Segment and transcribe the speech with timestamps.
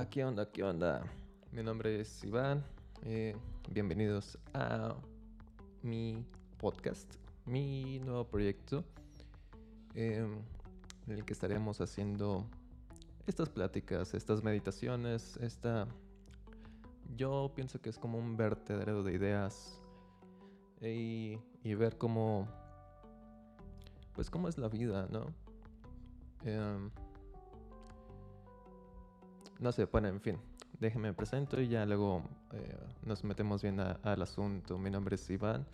[0.00, 0.50] Eh, ¿qué onda?
[0.50, 1.02] ¿Qué onda?
[1.52, 2.64] Mi nombre es Iván.
[3.02, 3.36] Eh,
[3.68, 4.94] bienvenidos a
[5.82, 6.24] mi
[6.56, 8.82] podcast, mi nuevo proyecto,
[9.94, 10.26] eh,
[11.06, 12.46] en el que estaremos haciendo
[13.26, 15.86] estas pláticas, estas meditaciones, esta...
[17.16, 19.82] Yo pienso que es como un vertedero de ideas
[20.80, 22.48] y, y ver cómo...
[24.14, 25.26] Pues cómo es la vida, ¿no?
[26.44, 26.90] Em,
[29.60, 30.38] no sé, bueno, en fin,
[30.78, 34.78] déjenme presento y ya luego eh, nos metemos bien al asunto.
[34.78, 35.66] Mi nombre es Iván.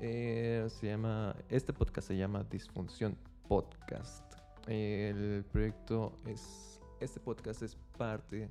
[0.00, 4.24] Eh, se llama, este podcast se llama Disfunción Podcast.
[4.66, 8.48] El proyecto es, este podcast es parte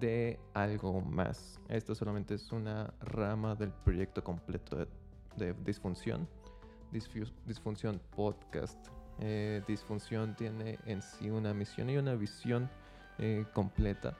[0.00, 1.60] de algo más.
[1.68, 4.86] Esto solamente es una rama del proyecto completo
[5.36, 6.26] de, Disfunción.
[7.44, 8.88] Disfunción Podcast.
[9.18, 12.70] Eh, disfunción tiene en sí una misión y una visión
[13.18, 14.16] eh, completa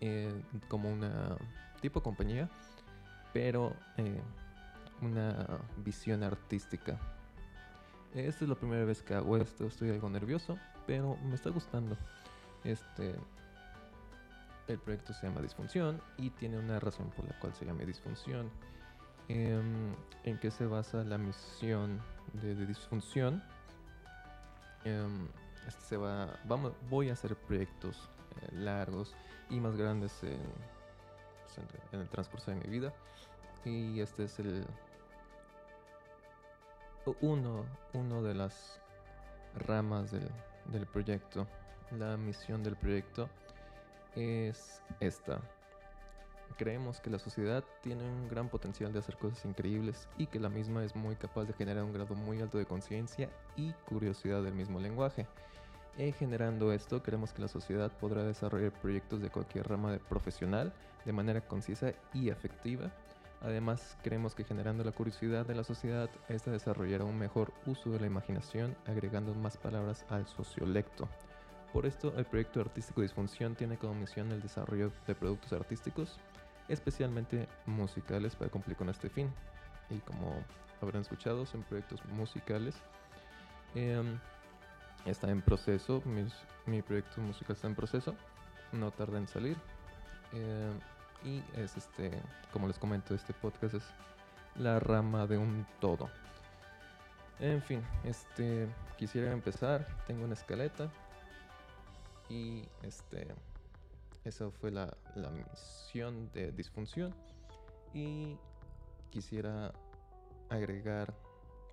[0.00, 1.36] eh, como una
[1.80, 2.48] tipo compañía,
[3.32, 4.20] pero eh,
[5.02, 6.98] una visión artística.
[8.14, 11.96] Esta es la primera vez que hago esto, estoy algo nervioso, pero me está gustando.
[12.64, 13.14] Este,
[14.66, 18.50] el proyecto se llama Disfunción y tiene una razón por la cual se llama Disfunción.
[19.28, 22.00] Em, ¿En qué se basa la misión
[22.34, 23.42] de, de Disfunción?
[24.84, 25.28] Em,
[25.68, 28.08] este se va, vamos, voy a hacer proyectos
[28.40, 29.14] eh, largos
[29.50, 30.40] y más grandes en,
[31.44, 32.92] pues, en, el transcurso de mi vida.
[33.64, 34.66] Y este es el
[37.20, 38.80] uno, uno de las
[39.66, 40.28] ramas del,
[40.66, 41.46] del proyecto.
[41.98, 43.28] La misión del proyecto
[44.14, 45.40] es esta.
[46.56, 50.48] Creemos que la sociedad tiene un gran potencial de hacer cosas increíbles y que la
[50.48, 54.54] misma es muy capaz de generar un grado muy alto de conciencia y curiosidad del
[54.54, 55.26] mismo lenguaje.
[55.98, 60.72] Y generando esto, creemos que la sociedad podrá desarrollar proyectos de cualquier rama de profesional
[61.04, 62.92] de manera concisa y efectiva.
[63.42, 67.98] Además, creemos que generando la curiosidad de la sociedad, esta desarrollará un mejor uso de
[67.98, 71.08] la imaginación, agregando más palabras al sociolecto.
[71.72, 76.20] Por esto, el proyecto artístico Disfunción tiene como misión el desarrollo de productos artísticos,
[76.68, 79.32] especialmente musicales, para cumplir con este fin.
[79.90, 80.44] Y como
[80.80, 82.76] habrán escuchado, son proyectos musicales.
[83.74, 84.00] Eh,
[85.04, 86.02] está en proceso,
[86.66, 88.14] mi proyecto musical está en proceso,
[88.72, 89.56] no tarda en salir.
[90.32, 90.72] Eh,
[91.24, 92.10] y es este,
[92.52, 93.84] como les comento, este podcast es
[94.56, 96.08] la rama de un todo.
[97.40, 100.90] En fin, este quisiera empezar, tengo una escaleta
[102.28, 103.28] y este
[104.24, 107.14] esa fue la, la misión de disfunción
[107.94, 108.36] y
[109.10, 109.72] quisiera
[110.50, 111.14] agregar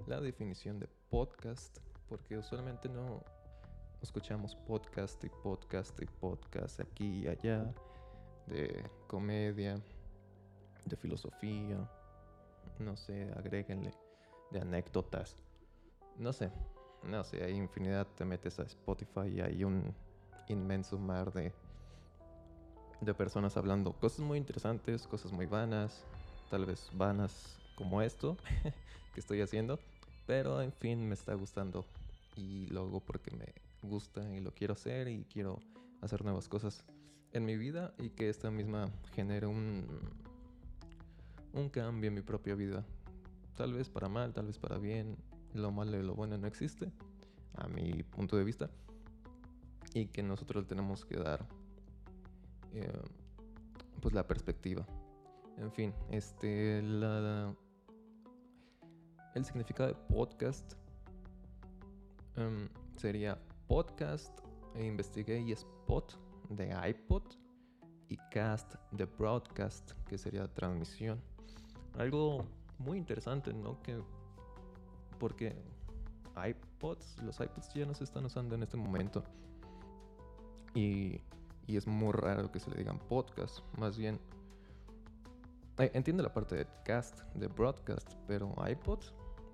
[0.05, 1.79] la definición de podcast
[2.09, 3.23] porque usualmente no
[4.01, 7.73] escuchamos podcast y podcast y podcast aquí y allá
[8.47, 9.81] de comedia,
[10.85, 11.89] de filosofía,
[12.79, 13.91] no sé, agréguenle
[14.51, 15.35] de anécdotas,
[16.17, 16.51] no sé,
[17.03, 19.95] no sé, hay infinidad, te metes a Spotify y hay un
[20.47, 21.51] inmenso mar de,
[23.01, 26.05] de personas hablando cosas muy interesantes, cosas muy vanas,
[26.49, 28.37] tal vez vanas como esto
[29.13, 29.79] que estoy haciendo,
[30.27, 31.85] pero en fin, me está gustando
[32.35, 35.59] y lo hago porque me gusta y lo quiero hacer y quiero
[36.01, 36.83] hacer nuevas cosas
[37.31, 39.87] en mi vida y que esta misma genere un,
[41.53, 42.85] un cambio en mi propia vida.
[43.55, 45.17] Tal vez para mal, tal vez para bien.
[45.53, 46.91] Lo malo y lo bueno no existe,
[47.53, 48.69] a mi punto de vista.
[49.93, 51.47] Y que nosotros tenemos que dar
[52.73, 52.91] eh,
[54.01, 54.85] pues la perspectiva.
[55.57, 57.55] En fin, este la
[59.35, 60.73] el significado de podcast
[62.37, 63.37] um, sería
[63.67, 64.39] podcast,
[64.75, 66.13] e investigué y spot
[66.49, 67.23] de iPod
[68.09, 71.21] y cast de broadcast, que sería transmisión.
[71.97, 72.45] Algo
[72.77, 73.81] muy interesante, ¿no?
[73.81, 74.01] Que
[75.19, 75.55] porque
[76.35, 79.23] iPods, los iPods ya no se están usando en este momento.
[80.73, 81.21] Y,
[81.67, 84.19] y es muy raro que se le digan podcast, más bien
[85.77, 88.99] entiendo la parte de cast, de broadcast, pero iPod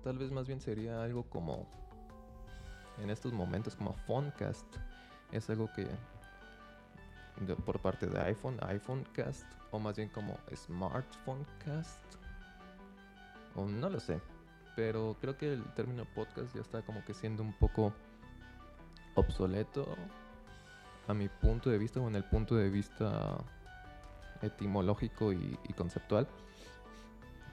[0.02, 1.68] Tal vez más bien sería algo como
[2.98, 4.66] en estos momentos como Phonecast.
[5.30, 5.88] Es algo que
[7.64, 12.00] por parte de iPhone, iPhonecast o más bien como Smartphonecast.
[13.54, 14.20] O no lo sé,
[14.76, 17.92] pero creo que el término podcast ya está como que siendo un poco
[19.14, 19.86] obsoleto
[21.08, 23.38] a mi punto de vista o en el punto de vista
[24.40, 26.26] etimológico y, conceptual.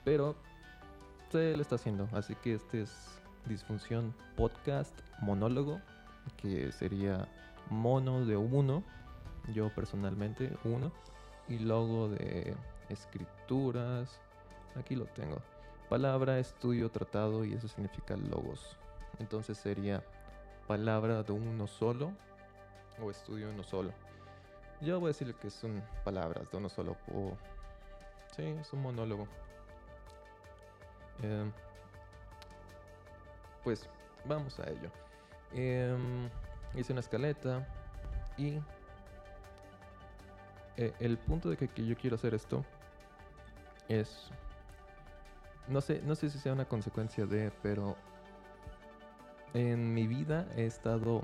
[0.06, 0.36] Pero
[1.32, 2.08] se lo está haciendo.
[2.14, 5.80] Así que este es Disfunción Podcast Monólogo,
[6.38, 7.28] que sería
[7.70, 8.84] mono de uno,
[9.54, 10.92] yo personalmente uno,
[11.48, 12.56] y logo de
[12.90, 14.20] escrituras,
[14.76, 15.42] aquí lo tengo.
[15.90, 18.78] Palabra, estudio, tratado y eso significa logos.
[19.20, 20.04] Entonces sería
[20.68, 22.14] palabra de uno solo
[23.02, 23.92] o estudio uno solo.
[24.82, 26.96] Yo voy a decir que son palabras de uno solo.
[27.14, 27.34] O...
[28.36, 29.28] Sí, es un monólogo.
[31.22, 31.52] Em,
[33.64, 33.88] pues
[34.26, 34.90] vamos a ello.
[35.54, 36.30] Em,
[36.76, 37.68] hice una escaleta
[38.38, 38.60] y
[40.78, 42.64] eh, el punto de que, que, yo quiero hacer esto
[43.88, 44.30] es
[45.68, 47.96] no sé no sé si sea una consecuencia de pero
[49.54, 51.22] en mi vida he estado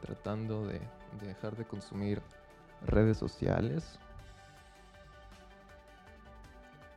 [0.00, 0.80] tratando de,
[1.20, 2.20] dejar de consumir
[2.86, 3.98] redes sociales.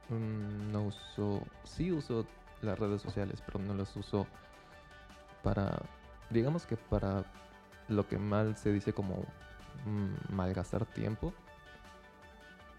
[0.10, 2.26] Mm, no uso, sí uso
[2.62, 4.28] las redes sociales, pero no las uso
[5.48, 5.82] para,
[6.30, 7.24] digamos que para
[7.88, 9.24] lo que mal se dice como
[9.86, 11.34] mm, malgastar tiempo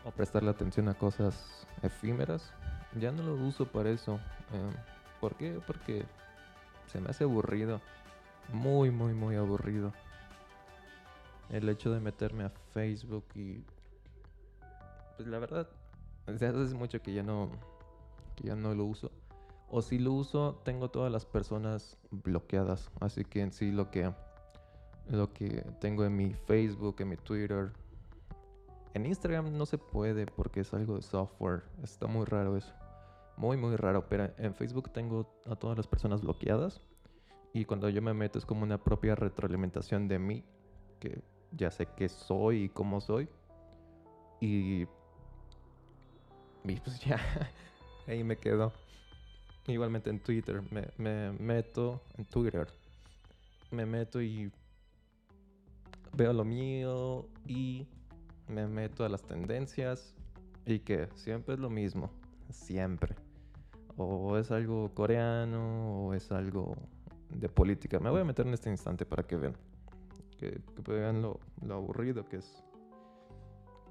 [0.04, 2.52] o prestarle atención a cosas efímeras.
[3.00, 4.16] Ya no lo uso para eso.
[4.52, 4.72] Eh,
[5.18, 5.62] ¿Por qué?
[5.66, 6.04] Porque
[6.92, 7.80] se me hace aburrido.
[8.52, 9.94] Muy, muy, muy aburrido.
[11.48, 13.64] El hecho de meterme a Facebook y...
[15.16, 15.70] Pues la verdad,
[16.26, 17.50] desde hace mucho que ya no...
[18.36, 19.10] Que ya no lo uso.
[19.70, 22.90] O si lo uso, tengo todas las personas bloqueadas.
[23.00, 24.12] Así que en sí lo que...
[25.06, 27.72] Lo que tengo en mi Facebook, en mi Twitter,
[28.94, 31.62] en Instagram no se puede porque es algo de software.
[31.82, 32.72] Está muy raro eso.
[33.36, 34.08] Muy, muy raro.
[34.08, 36.80] Pero en Facebook tengo a todas las personas bloqueadas.
[37.52, 40.44] Y cuando yo me meto es como una propia retroalimentación de mí.
[40.98, 41.22] Que
[41.52, 43.28] ya sé qué soy y cómo soy.
[44.40, 44.86] Y.
[46.64, 47.20] Y pues ya.
[48.06, 48.72] ahí me quedo.
[49.68, 50.62] Igualmente en Twitter.
[50.72, 52.66] Me, me meto en Twitter.
[53.70, 54.50] Me meto y.
[56.14, 57.86] Veo lo mío y
[58.48, 60.16] me meto a las tendencias
[60.66, 62.10] y que siempre es lo mismo,
[62.50, 63.14] siempre
[63.98, 66.76] o es algo coreano o es algo
[67.30, 67.98] de política.
[67.98, 69.56] Me voy a meter en este instante para que vean.
[70.38, 72.64] Que, vean lo, aburrido que es.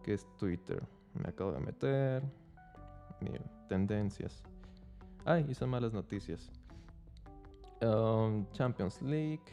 [0.04, 0.82] Que es Twitter.
[1.14, 2.24] Me acabo de meter.
[3.20, 4.44] Miren, tendencias.
[5.28, 6.50] Ay, y son malas noticias.
[7.82, 9.44] Um, Champions League.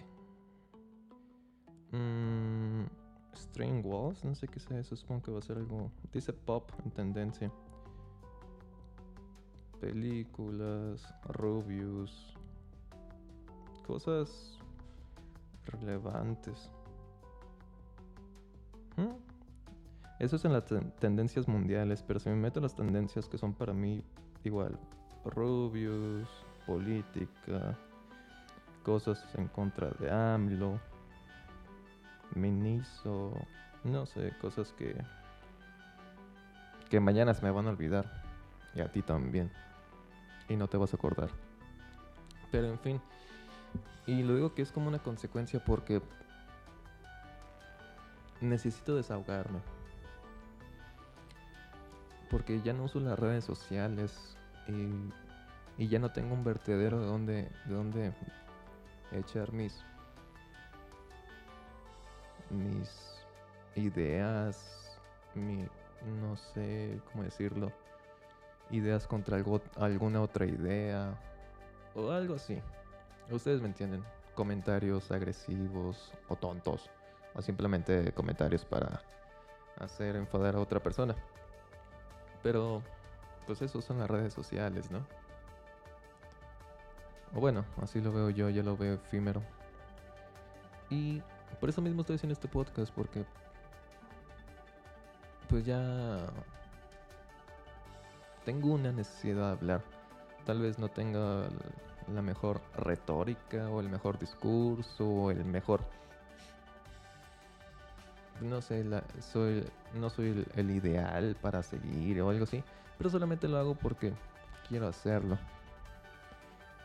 [1.91, 2.85] Mm,
[3.35, 4.25] string Walls.
[4.25, 4.95] No sé qué es eso.
[4.95, 5.91] Supongo que va a ser algo.
[6.13, 7.51] Dice pop en tendencia
[9.81, 12.35] películas, reviews,
[13.85, 14.59] cosas
[15.67, 16.71] relevantes.
[18.97, 19.15] ¿Mm?
[20.21, 20.65] Eso es en las
[21.01, 24.05] tendencias mundiales, pero si me meto en las tendencias que son para mí
[24.45, 24.79] igual,
[25.25, 26.29] reviews,
[26.67, 27.77] política,
[28.83, 30.81] cosas en contra de AMLO,
[32.35, 33.33] Miniso,
[33.85, 34.97] no sé, cosas que
[36.89, 38.23] que mañana se me van a olvidar
[38.75, 39.51] y a ti también
[40.49, 41.31] y no te vas a acordar.
[42.51, 43.01] Pero en fin,
[44.07, 46.03] y lo digo que es como una consecuencia porque
[48.41, 49.61] necesito desahogarme.
[52.31, 54.37] Porque ya no uso las redes sociales
[54.69, 58.13] y, y ya no tengo un vertedero de donde, de donde
[59.13, 59.85] echar mis,
[62.51, 63.25] mis
[63.77, 64.99] ideas,
[65.35, 65.67] mi,
[66.21, 67.73] no sé cómo decirlo
[68.71, 71.19] ideas contra algo, alguna otra idea
[71.95, 72.61] o algo así.
[73.31, 74.05] Ustedes me entienden.
[74.35, 76.91] Comentarios agresivos o tontos
[77.35, 79.01] o simplemente comentarios para
[79.79, 81.15] hacer enfadar a otra persona.
[82.43, 82.83] Pero
[83.47, 85.07] pues eso son las redes sociales, ¿no?
[87.35, 89.43] O bueno, así lo veo yo, ya lo veo efímero.
[90.91, 91.23] Y
[91.61, 93.25] por eso mismo estoy haciendo este podcast porque
[95.49, 96.27] pues ya
[98.45, 99.83] tengo una necesidad de hablar.
[100.45, 101.49] Tal vez no tenga
[102.13, 105.81] la mejor retórica o el mejor discurso o el mejor...
[108.41, 108.85] No sé,
[109.21, 112.65] soy, no soy el, ideal para seguir o algo así,
[112.99, 114.13] pero solamente lo hago porque
[114.69, 115.39] quiero hacerlo.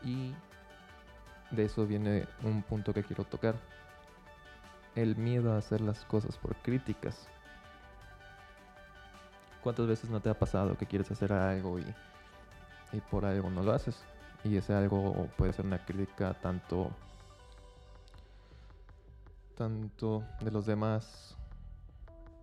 [0.02, 0.32] Y
[1.50, 3.54] de eso viene un punto que quiero tocar.
[4.94, 7.28] El miedo a hacer las cosas por críticas.
[9.62, 11.94] ¿Cuántas veces no te ha pasado que quieres hacer algo y,
[12.92, 14.02] y por algo no lo haces?
[14.42, 16.90] Y ese algo puede ser una crítica tanto,
[19.56, 21.36] tanto de los demás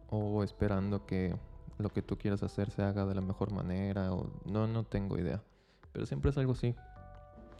[0.10, 1.36] o esperando que
[1.78, 5.18] lo que tú quieras hacer se haga de la mejor manera o no, no tengo
[5.18, 5.44] idea.
[5.94, 6.76] Pero siempre es algo así.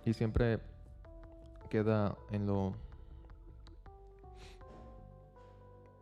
[0.06, 0.60] Y siempre
[1.70, 2.74] queda en lo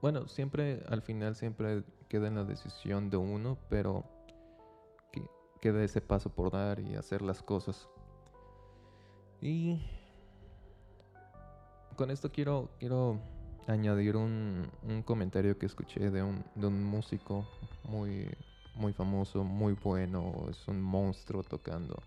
[0.05, 4.03] bueno, siempre, al final siempre queda en la decisión de uno, pero
[5.12, 5.27] que
[5.60, 7.89] queda ese paso por dar y hacer las cosas.
[9.41, 9.81] Y
[11.95, 13.19] con esto quiero, quiero
[13.67, 17.48] añadir un, un comentario que escuché de un, de un músico
[17.84, 18.27] muy,
[18.75, 22.01] muy famoso, muy bueno, es un monstruo tocando.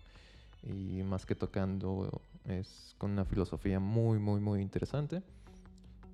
[0.63, 5.23] Y más que tocando, es con una filosofía muy, muy, muy interesante.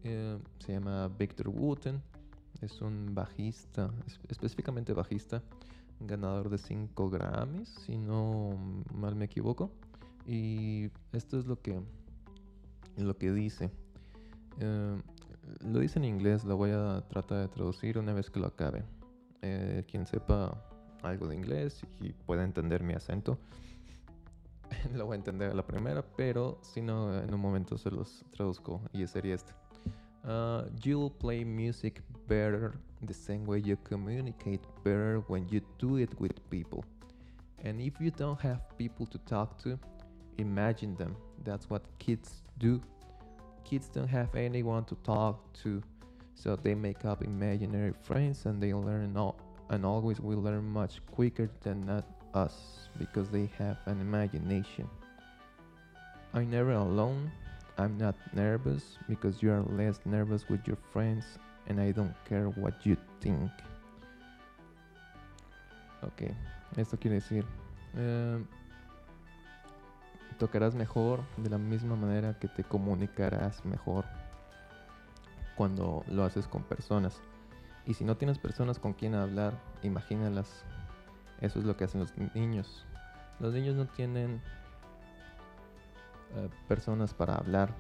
[0.04, 2.02] Eh, se llama Victor Wooten.
[2.62, 3.92] Es un bajista,
[4.30, 5.44] específicamente bajista,
[6.00, 8.58] ganador de 5 Grammys, si no
[8.94, 9.72] mal me equivoco.
[10.26, 11.82] Y esto es lo que,
[12.98, 13.72] lo que dice.
[14.60, 15.02] Eh,
[15.62, 18.84] lo dice en inglés, lo voy a tratar de traducir una vez que lo acabe.
[19.42, 20.60] Eh, quien sepa
[21.04, 23.38] algo de inglés y pueda entender mi acento,
[24.96, 28.26] lo voy a entender a la primera, pero si no, en un momento se los
[28.32, 29.54] traduzco y sería este.
[30.24, 32.74] Uh, you'll play music better
[33.06, 36.84] the same way you communicate better when you do it with people.
[37.64, 39.78] And if you don't have people to talk to,
[40.38, 41.16] imagine them.
[41.44, 42.82] That's what kids do.
[43.66, 45.82] Kids don't have anyone to talk to,
[46.36, 49.36] so they make up imaginary friends and they learn all,
[49.70, 52.06] and always will learn much quicker than not
[52.36, 54.88] us because they have an imagination.
[56.34, 57.32] I'm never alone.
[57.78, 61.26] I'm not nervous because you are less nervous with your friends
[61.68, 63.50] and I don't care what you think.
[66.04, 66.32] Ok,
[66.78, 67.44] esto quiere decir,
[67.98, 68.38] eh,
[70.38, 74.06] tocarás mejor de la misma manera que te comunicarás mejor
[75.56, 77.22] cuando lo haces con personas.
[77.86, 80.64] Y si no tienes personas con quien hablar, imagínalas.
[81.42, 82.86] Eso es lo que hacen los niños.
[83.40, 84.42] Los niños no tienen
[86.36, 87.74] eh, personas para hablar,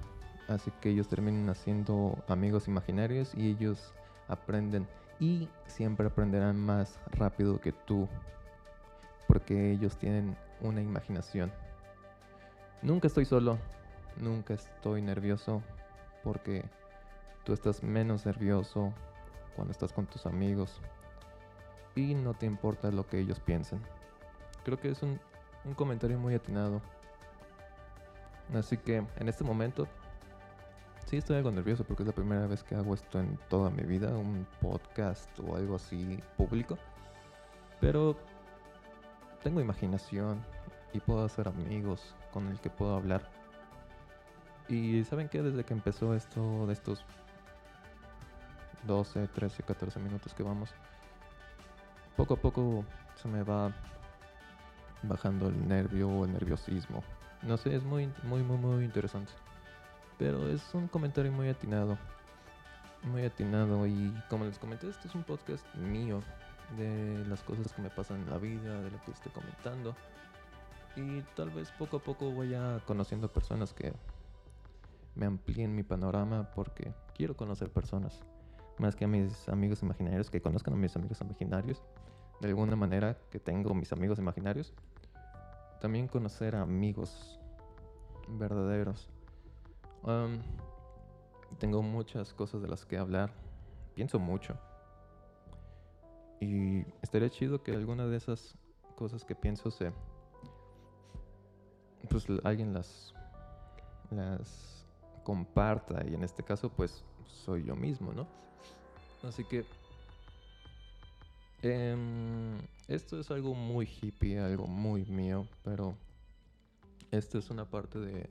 [0.48, 3.94] así que ellos terminan haciendo amigos imaginarios y ellos
[4.28, 4.88] aprenden
[5.20, 8.08] y siempre aprenderán más rápido que tú,
[9.28, 11.52] porque ellos tienen una imaginación.
[12.82, 13.58] Nunca estoy solo,
[14.18, 15.62] nunca estoy nervioso,
[16.24, 16.64] porque
[17.44, 18.94] tú estás menos nervioso
[19.56, 20.82] cuando estás con tus amigos
[21.96, 23.82] y no te importa lo que ellos piensen.
[24.64, 25.20] Creo que es un,
[25.64, 26.82] un comentario muy atinado.
[28.54, 29.88] Así que en este momento
[31.06, 33.84] sí estoy algo nervioso porque es la primera vez que hago esto en toda mi
[33.84, 36.78] vida, un podcast o algo así público.
[37.80, 38.16] Pero
[39.44, 40.44] tengo imaginación
[40.94, 43.22] y puedo hacer amigos con el que puedo hablar.
[44.68, 47.06] Y saben que desde que empezó esto de estos
[48.86, 50.70] 12, 13, 14 minutos que vamos,
[52.18, 52.84] poco a poco
[53.16, 53.74] se me va
[55.04, 57.06] bajando el nervio o el nerviosismo.
[57.42, 59.32] No sé, es muy, muy, muy, muy interesante.
[60.18, 61.98] Pero es un comentario muy atinado.
[63.04, 63.88] Muy atinado.
[63.88, 66.22] Y como les comenté, este es un podcast mío.
[66.78, 69.96] De las cosas que me pasan en la vida, de lo que estoy comentando.
[70.96, 73.94] Y tal vez poco a poco vaya conociendo personas que
[75.16, 78.22] me amplíen mi panorama porque quiero conocer personas.
[78.78, 81.82] Más que a mis amigos imaginarios, que conozcan a mis amigos imaginarios.
[82.42, 84.74] De alguna manera que tengo mis amigos imaginarios.
[85.80, 87.40] También conocer a amigos
[88.28, 89.10] verdaderos
[91.58, 93.32] tengo muchas cosas de las que hablar.
[93.96, 94.58] Pienso mucho.
[96.40, 98.56] Y estaría chido que alguna de esas
[98.96, 99.92] cosas que pienso se.
[102.10, 103.14] Pues alguien las.
[104.12, 104.86] las
[105.24, 106.06] comparta.
[106.08, 108.28] Y en este caso, pues soy yo mismo, ¿no?
[109.24, 109.66] Así que.
[111.62, 112.58] Em,
[112.88, 115.96] esto es algo muy hippie, algo muy mío, pero
[117.12, 118.30] esto es una parte de,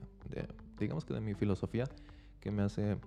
[0.77, 1.85] digamos que de mi filosofía
[2.39, 2.97] que me hace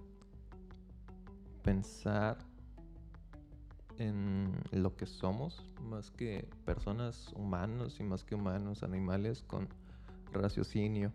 [1.62, 2.36] pensar
[3.98, 9.68] en lo que somos, más que personas humanos y más que humanos, animales con
[10.32, 11.12] raciocinio.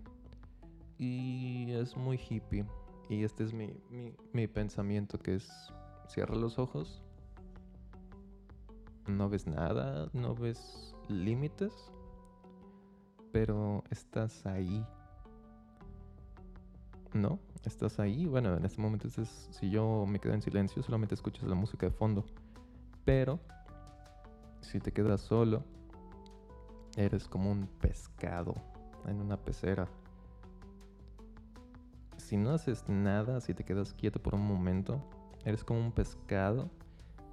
[0.97, 2.65] Y es muy hippie.
[3.09, 5.49] Y este es mi, mi, mi pensamiento, que es,
[6.07, 7.03] cierra los ojos,
[9.07, 11.73] no ves nada, no ves límites,
[13.31, 14.85] pero estás ahí.
[17.13, 17.39] ¿No?
[17.63, 18.25] Estás ahí.
[18.25, 21.91] Bueno, en este momento si yo me quedo en silencio, solamente escuchas la música de
[21.91, 22.25] fondo.
[23.05, 23.39] Pero
[24.61, 25.63] si te quedas solo,
[26.95, 28.55] eres como un pescado
[29.07, 29.87] en una pecera.
[32.17, 35.01] Si no haces nada, si te quedas quieto por un momento,
[35.45, 36.69] eres como un pescado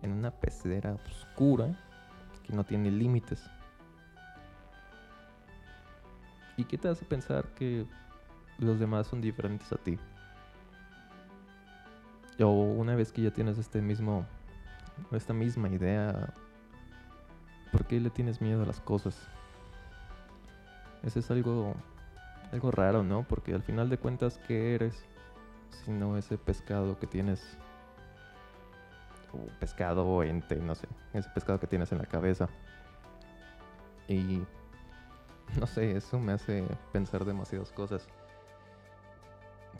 [0.02, 1.78] en una pecera oscura
[2.42, 3.42] que no tiene límites.
[6.56, 7.86] ¿Y qué te hace pensar que
[8.58, 9.98] los demás son diferentes a ti?
[12.42, 14.26] o una vez que ya tienes este mismo,
[15.12, 16.32] esta misma idea,
[17.70, 19.28] ¿por qué le tienes miedo a las cosas?
[21.02, 21.74] Ese es algo,
[22.52, 23.22] algo raro, ¿no?
[23.22, 25.04] Porque al final de cuentas, ¿qué eres?
[25.70, 27.56] Si no ese pescado que tienes,
[29.58, 32.48] pescado o ente, no sé, ese pescado que tienes en la cabeza.
[34.08, 34.42] Y
[35.58, 38.06] no sé, eso me hace pensar demasiadas cosas.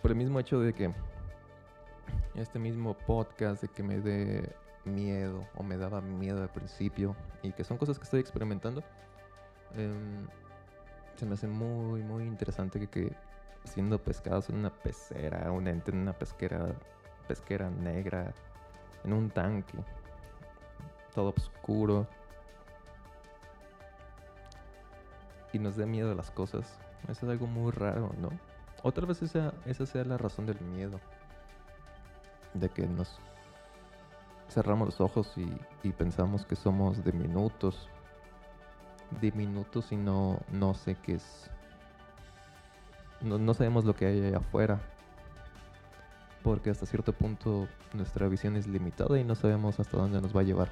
[0.01, 0.93] Por el mismo hecho de que
[2.35, 7.53] este mismo podcast de que me dé miedo o me daba miedo al principio y
[7.53, 8.83] que son cosas que estoy experimentando,
[9.75, 10.27] em,
[11.17, 13.17] se me hace muy, muy interesante que, que
[13.65, 16.75] siendo pescados en una pecera, un ente en una pesquera,
[17.29, 18.33] pesquera negra,
[19.05, 19.79] en un tanque,
[21.15, 22.07] todo oscuro,
[25.53, 26.79] y nos dé miedo a las cosas.
[27.09, 28.31] Eso es algo muy raro, ¿no?
[28.83, 31.01] Otra vez esa, esa sea la razón del miedo.
[32.55, 33.19] De que nos
[34.49, 37.89] cerramos los ojos y, pensamos que somos diminutos.
[39.21, 41.51] Diminutos y no, no sé qué es.
[43.21, 44.81] No, no sabemos lo que hay allá afuera.
[46.43, 50.41] Porque hasta cierto punto nuestra visión es limitada y no sabemos hasta dónde nos va
[50.41, 50.69] a llevar.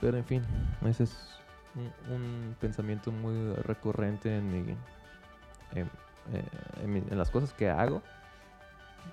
[0.00, 0.42] Pero en fin,
[0.86, 1.38] ese es
[2.10, 4.72] un, pensamiento muy recurrente en, mi,
[5.74, 5.86] eh,
[6.82, 8.02] en, las cosas que hago.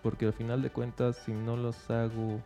[0.03, 2.39] Porque al final de cuentas, si no los hago,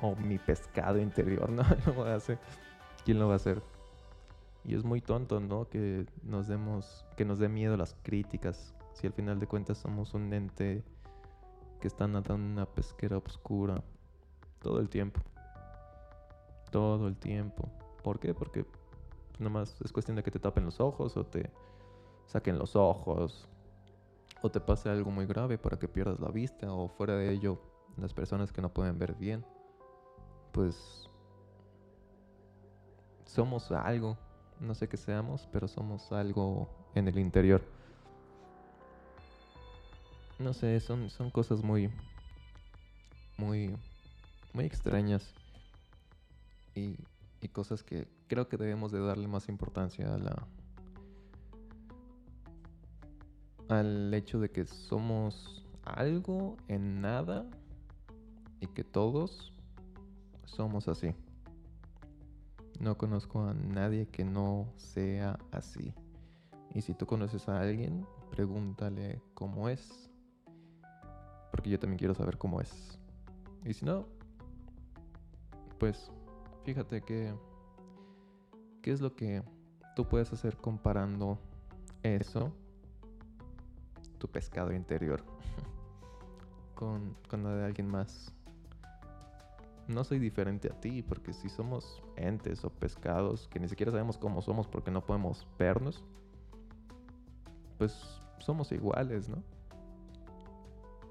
[0.00, 1.64] o mi pescado interior, ¿no?
[1.86, 2.38] lo a hacer.
[3.04, 3.62] ¿Quién lo va a hacer?
[4.64, 5.68] Y es muy tonto, ¿no?
[5.68, 8.74] Que nos demos, que nos dé miedo las críticas.
[8.92, 10.84] Si al final de cuentas somos un ente
[11.80, 13.82] que está nadando en una pesquera oscura
[14.60, 15.20] todo el tiempo.
[16.70, 17.68] Todo el tiempo.
[18.02, 18.34] ¿Por qué?
[18.34, 18.66] Porque
[19.38, 21.50] nomás es cuestión de que te tapen los ojos o te
[22.26, 23.48] saquen los ojos
[24.42, 27.60] o te pase algo muy grave para que pierdas la vista o fuera de ello
[27.96, 29.44] las personas que no pueden ver bien
[30.52, 31.09] pues
[33.30, 34.16] somos algo
[34.60, 37.62] no sé qué seamos pero somos algo en el interior
[40.38, 41.90] no sé son, son cosas muy
[43.38, 43.76] muy
[44.52, 45.34] muy extrañas
[46.74, 46.96] y
[47.42, 50.46] y cosas que creo que debemos de darle más importancia a la
[53.68, 57.48] al hecho de que somos algo en nada
[58.60, 59.52] y que todos
[60.44, 61.14] somos así.
[62.80, 65.94] No conozco a nadie que no sea así.
[66.74, 70.10] Y si tú conoces a alguien, pregúntale cómo es.
[71.50, 72.98] Porque yo también quiero saber cómo es.
[73.66, 74.06] Y si no,
[75.78, 76.10] pues
[76.64, 77.34] fíjate que...
[78.80, 79.42] ¿Qué es lo que
[79.94, 81.38] tú puedes hacer comparando
[82.02, 82.50] eso,
[84.16, 85.22] tu pescado interior,
[86.74, 88.34] con, con lo de alguien más?
[89.90, 94.16] No soy diferente a ti, porque si somos entes o pescados que ni siquiera sabemos
[94.16, 96.04] cómo somos porque no podemos vernos,
[97.76, 99.42] pues somos iguales, ¿no?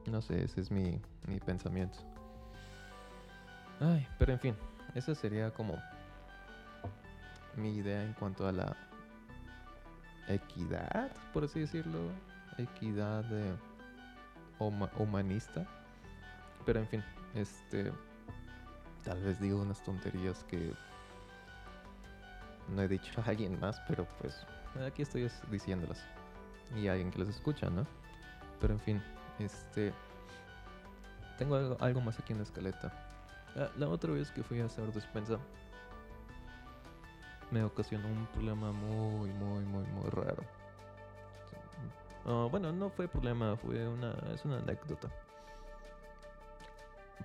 [0.10, 2.00] No sé, ese es mi, mi pensamiento.
[3.82, 4.56] Ay, pero en fin,
[4.96, 5.76] esa sería como
[7.58, 8.78] mi idea en cuanto a la
[10.30, 12.00] equidad, por así decirlo.
[12.58, 13.26] Equidad
[14.98, 15.66] humanista.
[16.66, 17.04] Pero en fin,
[17.36, 17.92] este.
[19.10, 20.72] Tal vez digo unas tonterías que
[22.68, 24.46] no he dicho a alguien más, pero pues
[24.86, 26.06] aquí estoy diciéndolas.
[26.76, 27.88] Y alguien que las escucha, ¿no?
[28.62, 29.04] Pero en fin,
[29.40, 29.92] este.
[31.40, 32.94] Tengo algo, más aquí en la escaleta.
[33.56, 35.40] Ah, la, otra vez que fui a hacer despensa,
[37.50, 40.44] me ocasionó un problema muy, muy, muy, muy raro.
[42.28, 45.10] Ah, bueno, no fue problema, fue una, es una anécdota.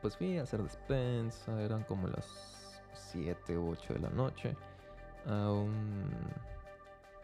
[0.04, 2.26] Pues fui a hacer despensa, eran como las
[2.92, 4.54] 7 u 8 de la noche,
[5.24, 6.10] a un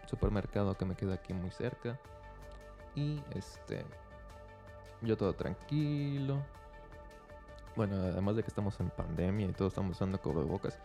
[0.07, 2.01] supermercado que me queda aquí muy cerca.
[2.95, 3.85] Y este,
[5.03, 6.39] yo todo tranquilo,
[7.77, 10.79] bueno, además de que estamos en pandemia y todos estamos usando cubrebocas,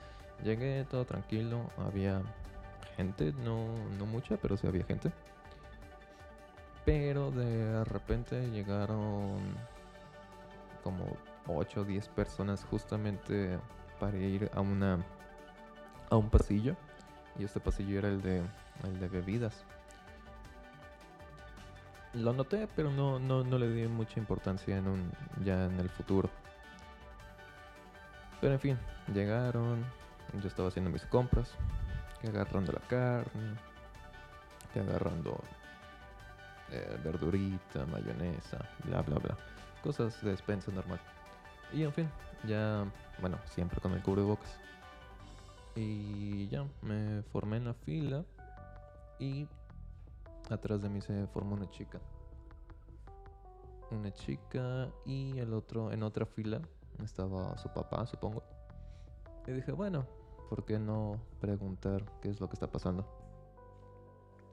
[0.44, 2.22] llegué todo tranquilo, había
[2.98, 5.14] gente, no, no mucha, pero sí había gente.
[6.84, 9.38] Pero de repente llegaron
[10.84, 11.06] como
[11.48, 13.60] 8 o 10 personas justamente
[14.00, 15.00] para ir a una
[16.10, 16.76] a un pasillo
[17.38, 18.44] y este pasillo era el de
[18.84, 19.64] el de bebidas.
[22.14, 25.12] Lo noté, pero no, no, no le di mucha importancia en un,
[25.44, 26.30] ya en el futuro.
[28.40, 28.78] Pero en fin,
[29.14, 29.84] llegaron,
[30.42, 31.52] yo estaba haciendo mis compras,
[32.24, 33.58] agarrando la carne,
[34.76, 35.42] agarrando
[36.72, 39.38] eh, verdurita, mayonesa, bla, bla, bla.
[39.84, 41.00] cosas de despensa normal.
[41.76, 42.10] Y en fin,
[42.48, 44.58] ya, bueno, siempre con el cubrebocas.
[45.76, 48.24] Y ya, me formé en la fila
[49.20, 49.46] y
[50.50, 52.00] atrás de mí se formó una chica.
[53.92, 56.62] Una chica y el otro, en otra fila,
[57.04, 58.42] estaba su papá, supongo.
[59.46, 60.08] Y dije, bueno,
[60.50, 63.06] ¿por qué no preguntar qué es lo que está pasando?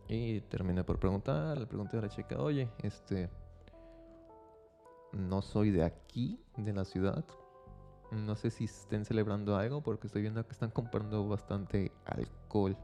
[0.09, 3.31] Y terminé por preguntar, le pregunté a la chica, oye, este,
[5.13, 7.25] no soy de aquí, de la ciudad.
[8.11, 12.77] No sé si estén celebrando algo porque estoy viendo que están comprando bastante alcohol.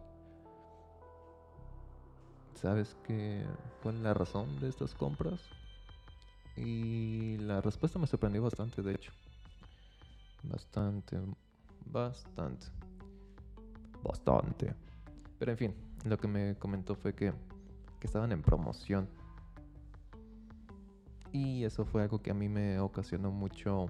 [2.55, 3.45] ¿Sabes qué?
[3.83, 5.41] ¿Cuál la razón de estas compras?
[6.57, 9.13] Y la respuesta me sorprendió bastante, de hecho.
[10.43, 11.19] Bastante,
[11.87, 12.67] bastante.
[14.03, 14.75] Bastante.
[15.39, 17.33] Pero en fin, lo que me comentó fue que,
[18.01, 19.09] que estaban en promoción.
[21.39, 23.87] Y eso fue algo que a mí me ocasionó mucho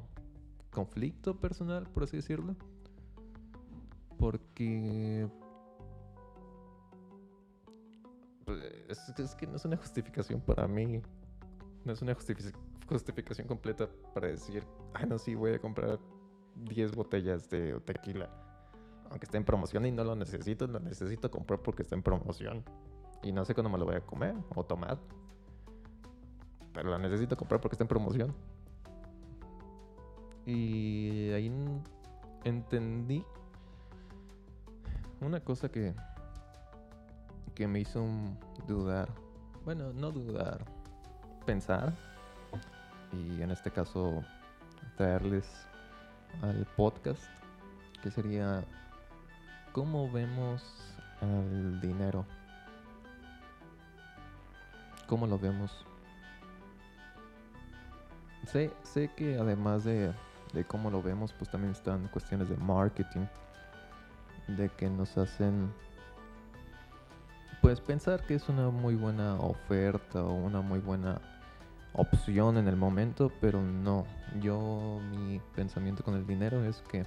[0.71, 2.55] conflicto personal, por así decirlo.
[4.19, 5.27] Porque...
[8.45, 11.01] Pues, es, que no es una justificación para mí.
[11.87, 15.99] No es una justificación completa para decir, ah, no, sí, voy a comprar
[16.55, 18.29] 10 botellas de tequila.
[19.09, 22.63] Aunque esté en promoción y no lo necesito, lo necesito comprar porque está en promoción.
[23.23, 24.99] Y no sé cuándo me lo voy a comer o tomar.
[26.83, 28.35] Lo necesito comprar porque está en promoción.
[30.47, 31.53] Y ahí
[32.45, 33.25] entendí
[35.21, 35.95] una cosa que,
[37.55, 38.05] que me hizo
[38.67, 39.09] dudar.
[39.64, 40.64] Bueno, no dudar,
[41.45, 41.93] pensar.
[43.12, 44.23] Y en este caso
[44.97, 45.47] traerles
[46.43, 47.23] al podcast,
[48.03, 48.64] que sería
[49.73, 50.62] cómo vemos
[51.21, 52.25] al dinero.
[55.07, 55.88] ¿Cómo lo vemos?
[58.46, 60.12] Sé, sé que además de
[60.53, 63.27] de cómo lo vemos, pues también están cuestiones de marketing,
[64.48, 65.72] de que nos hacen
[67.61, 71.20] pues pensar que es una muy buena oferta o una muy buena
[71.92, 74.07] opción en el momento, pero no.
[74.40, 77.05] Yo mi pensamiento con el dinero es que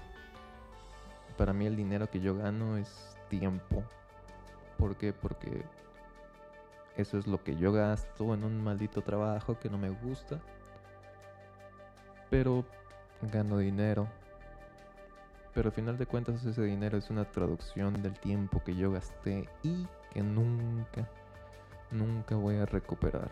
[1.37, 3.83] para mí el dinero que yo gano es tiempo.
[4.77, 5.13] ¿Por qué?
[5.13, 5.63] Porque
[6.97, 10.41] eso es lo que yo gasto en un maldito trabajo que no me gusta.
[12.31, 12.65] Pero
[13.21, 14.07] gano dinero.
[15.53, 19.49] Pero al final de cuentas ese dinero es una traducción del tiempo que yo gasté
[19.63, 21.07] y que nunca,
[21.91, 23.29] nunca voy a recuperar.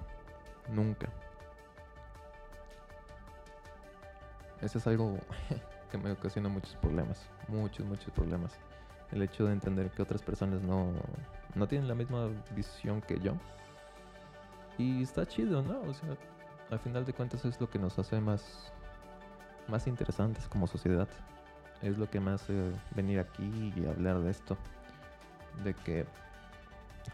[0.68, 1.10] Nunca.
[4.62, 5.18] Eso es algo
[5.92, 7.26] que me ocasiona muchos problemas.
[7.48, 8.60] Muchos, muchos problemas.
[9.14, 10.92] El hecho de entender que otras personas no,
[11.56, 13.32] no tienen la misma visión que yo.
[14.78, 15.80] Y está chido, ¿no?
[15.90, 16.18] O sea,
[16.70, 18.74] al final de cuentas es lo que nos hace más
[19.70, 21.08] más interesantes como sociedad.
[21.82, 24.58] Es lo que me hace venir aquí y hablar de esto.
[25.64, 26.06] De que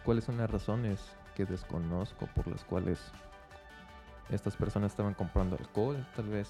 [0.03, 0.99] cuáles son las razones
[1.35, 3.11] que desconozco por las cuales
[4.29, 6.05] estas personas estaban comprando alcohol.
[6.15, 6.49] Tal vez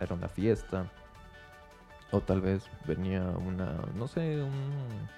[0.00, 0.86] era una fiesta.
[2.10, 5.08] O tal vez venía una, no sé, un,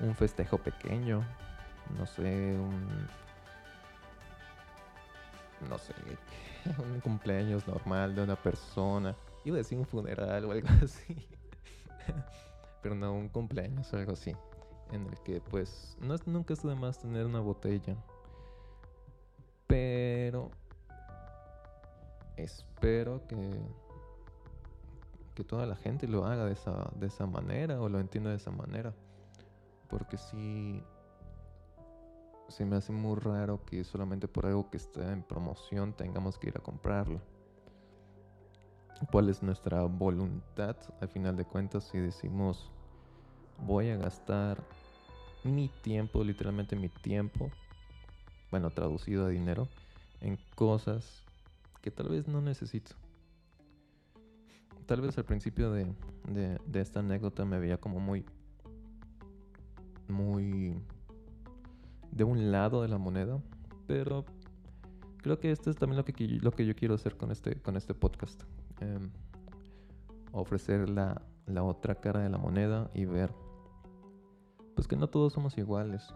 [0.00, 1.24] un festejo pequeño.
[1.98, 3.08] No sé, un...
[5.68, 5.94] No sé,
[6.78, 9.16] un cumpleaños normal de una persona.
[9.44, 11.28] Iba a decir un funeral o algo así.
[12.82, 14.34] Pero no, un cumpleaños o algo así.
[14.92, 17.96] En el que pues no es, nunca es de más tener una botella.
[19.66, 20.50] Pero
[22.36, 23.36] espero que
[25.34, 28.36] que toda la gente lo haga de esa, de esa manera o lo entienda de
[28.36, 28.92] esa manera.
[29.88, 30.82] Porque si
[32.50, 36.48] se me hace muy raro que solamente por algo que está en promoción tengamos que
[36.48, 37.20] ir a comprarlo.
[39.10, 42.70] ¿Cuál es nuestra voluntad al final de cuentas si decimos
[43.58, 44.62] voy a gastar
[45.44, 47.50] mi tiempo, literalmente mi tiempo,
[48.50, 49.68] bueno, traducido a dinero,
[50.20, 51.24] en cosas
[51.80, 52.92] que tal vez no necesito?
[54.86, 55.94] Tal vez al principio de,
[56.26, 58.26] de esta anécdota me veía como muy,
[60.08, 60.76] muy
[62.12, 63.40] de un lado de la moneda,
[63.86, 64.24] pero
[65.18, 67.76] creo que esto es también lo que, lo que yo quiero hacer con este, con
[67.76, 68.42] este podcast.
[68.80, 69.10] Em,
[70.32, 73.32] ofrecer la, la otra cara de la moneda y ver
[74.74, 76.14] pues que no todos somos iguales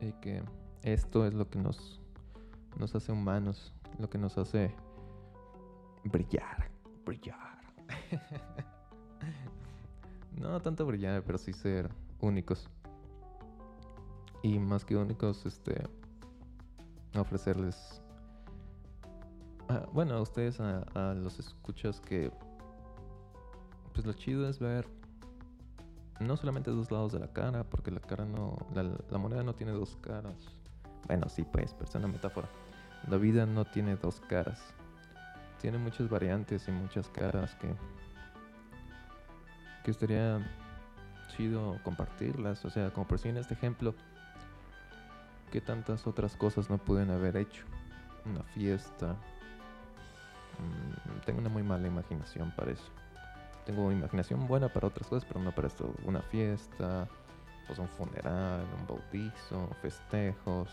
[0.00, 0.42] y que
[0.82, 2.00] esto es lo que nos,
[2.78, 4.74] nos hace humanos, lo que nos hace
[6.04, 6.70] brillar,
[7.04, 7.58] brillar.
[10.32, 12.68] no tanto brillar, pero sí ser únicos
[14.46, 15.82] y más que únicos, este,
[17.18, 18.00] ofrecerles
[19.68, 22.30] ah, bueno, a ustedes, a, los escuchas que,
[23.92, 24.86] pues lo chido es ver
[26.20, 29.72] no solamente dos lados de la cara, porque la cara no, la, moneda no tiene
[29.72, 30.36] dos caras.
[31.08, 32.48] Bueno, sí, pues, pero es una metáfora.
[33.08, 34.62] La vida no tiene dos caras.
[35.60, 37.74] Tiene muchas variantes y muchas caras que,
[39.84, 40.40] que estaría
[41.36, 42.64] chido compartirlas.
[42.64, 43.94] O sea, como por si en este ejemplo,
[45.50, 47.64] que tantas otras cosas no pueden haber hecho.
[48.24, 49.16] Una fiesta.
[50.58, 52.90] Mm, tengo una muy mala imaginación para eso
[53.66, 55.92] tengo imaginación buena para otras cosas, pero no para esto.
[56.04, 57.08] Una fiesta,
[57.66, 60.70] pues un funeral, un bautizo, festejos.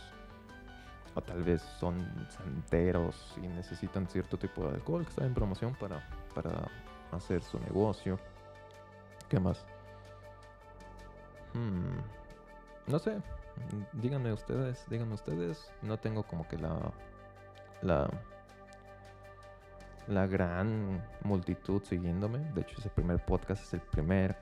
[1.16, 5.76] O tal vez son santeros y necesitan cierto tipo de alcohol que está en promoción
[5.76, 6.68] para, para
[7.12, 8.20] hacer su negocio.
[9.28, 9.66] ¿Qué más?
[11.54, 11.98] Hmm,
[12.88, 13.18] no sé.
[13.94, 15.72] Díganme ustedes, díganme ustedes.
[15.82, 16.92] No tengo como que la,
[17.82, 18.10] la
[20.08, 22.40] la gran multitud siguiéndome.
[22.54, 24.36] De hecho, ese primer podcast es el primer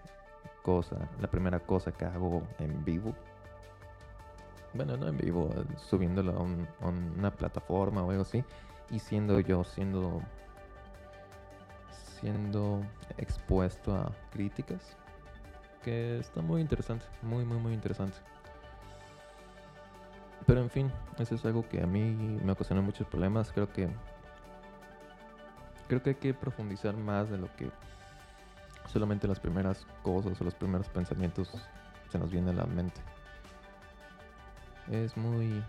[0.63, 3.13] cosa, la primera cosa que hago en vivo.
[4.73, 8.43] Bueno, no en vivo, subiéndolo a, una plataforma o algo así.
[8.89, 10.21] Y siendo yo, siendo,
[12.19, 12.81] siendo
[13.17, 14.97] expuesto a críticas.
[15.83, 18.17] Que está muy interesante, muy, muy, muy interesante.
[20.45, 23.51] Pero en fin, eso es algo que a mí me ocasiona muchos problemas.
[23.51, 23.89] Creo que
[25.87, 27.69] creo que hay que profundizar más de lo que
[28.91, 31.51] solamente las primeras cosas o los primeros pensamientos
[32.09, 33.01] se nos vienen a la mente.
[34.89, 35.63] Es muy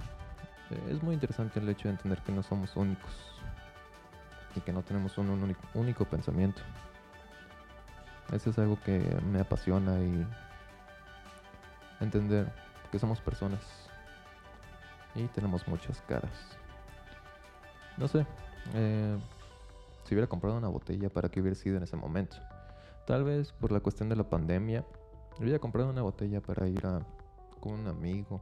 [0.88, 3.12] es muy interesante el hecho de entender que no somos únicos
[4.54, 6.62] y que no tenemos un, único, único pensamiento.
[8.32, 8.98] Eso es algo que
[9.30, 10.26] me apasiona y
[12.00, 12.50] entender
[12.90, 13.60] que somos personas
[15.14, 16.32] y tenemos muchas caras.
[17.96, 18.26] No sé,
[18.74, 19.18] eh,
[20.04, 22.36] si hubiera comprado una botella, ¿para qué hubiera sido en ese momento?
[23.06, 24.84] Tal vez por la cuestión de la pandemia,
[25.38, 27.00] hubiera comprado una botella para ir a,
[27.60, 28.40] con un amigo.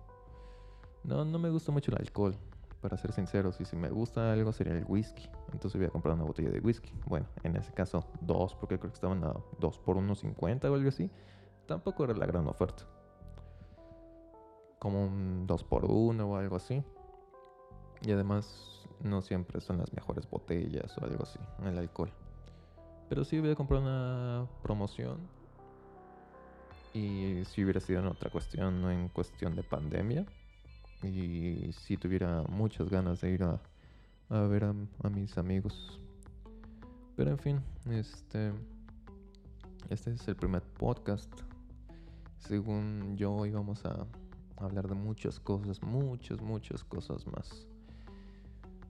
[1.02, 2.36] No, no me gusta mucho el alcohol,
[2.80, 3.60] para ser sinceros.
[3.60, 5.28] Y si me gusta algo sería el whisky.
[5.52, 6.92] Entonces hubiera comprado una botella de whisky.
[7.06, 10.74] Bueno, en ese caso dos, porque creo que estaban a dos por unos 50 o
[10.74, 11.10] algo así.
[11.66, 12.84] Tampoco era la gran oferta.
[14.80, 16.82] Como un 2 por 1 o algo así.
[18.02, 22.10] Y además no siempre son las mejores botellas o algo así, el alcohol.
[23.08, 25.18] Pero sí voy a comprar una promoción.
[26.92, 30.26] Y si hubiera sido en otra cuestión, no en cuestión de pandemia.
[31.02, 33.60] Y si tuviera muchas ganas de ir a,
[34.28, 36.00] a ver a, a, mis amigos.
[37.16, 38.52] Pero en fin, este.
[39.88, 41.32] Este es el primer podcast.
[42.38, 44.06] Según yo íbamos a
[44.60, 47.68] hablar de muchas cosas, muchas, muchas cosas más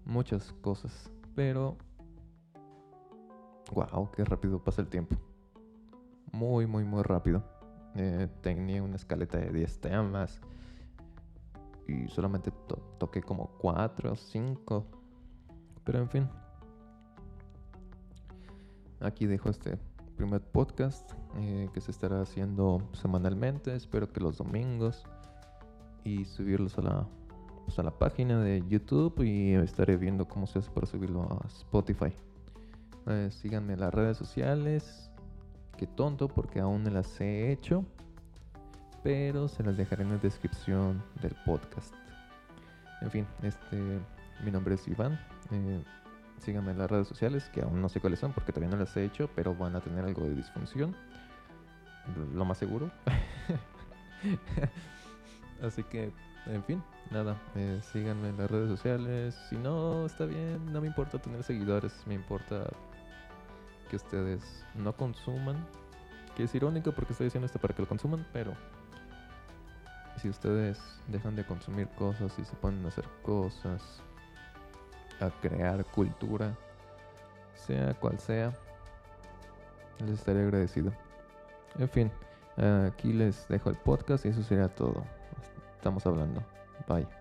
[0.05, 1.11] muchas cosas.
[1.35, 1.77] Pero,
[3.73, 5.17] wow, qué rápido pasa el tiempo.
[6.33, 7.43] Muy, muy, muy rápido.
[7.97, 10.41] Eh, tenía una escaleta de 10 temas
[11.89, 12.53] y solamente
[12.99, 14.87] toqué como 4 o 5.
[15.85, 16.29] Pero en fin,
[19.01, 19.79] aquí dejo este
[20.17, 23.75] primer podcast eh, que se estará haciendo semanalmente.
[23.75, 25.05] Espero que los domingos
[26.05, 27.07] y subirlos a la
[27.71, 31.47] pues, a la página de YouTube y estaré viendo cómo se hace para subirlo a
[31.47, 32.13] Spotify.
[33.07, 35.09] Eh, síganme en las redes sociales.
[35.77, 37.85] Qué tonto porque aún no las he hecho.
[39.05, 41.95] Pero se las dejaré en la descripción del podcast.
[43.03, 44.01] En fin, este,
[44.45, 45.21] mi nombre es Iván.
[45.53, 45.85] Eh,
[46.39, 48.97] síganme en las redes sociales, que aún no sé cuáles son porque todavía no las
[48.97, 50.97] he hecho, pero van a tener algo de disfunción.
[52.35, 52.91] Lo más seguro.
[55.63, 56.13] Así que
[56.47, 59.35] en fin, nada, eh, síganme en las redes sociales.
[59.49, 62.67] Si no, está bien, no me importa tener seguidores, me importa
[63.89, 65.67] que ustedes no consuman.
[66.37, 68.55] Que es irónico porque estoy diciendo esto para que lo consuman, pero
[70.17, 74.01] si ustedes dejan de consumir cosas y se ponen a hacer cosas,
[75.21, 76.57] a crear cultura,
[77.55, 78.53] sea cual sea,
[79.99, 80.93] les estaré agradecido.
[81.79, 82.13] En fin,
[82.87, 85.05] aquí les dejo el podcast y eso sería todo
[85.81, 86.45] estamos hablando.
[86.87, 87.20] Bye.